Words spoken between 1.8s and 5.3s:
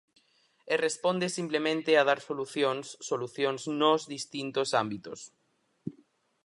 a dar solucións, solucións nos distintos ámbitos.